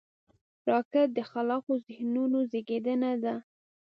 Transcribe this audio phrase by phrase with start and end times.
[0.69, 3.35] راکټ د خلاقو ذهنونو زیږنده ده